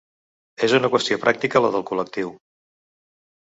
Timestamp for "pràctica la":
1.27-1.71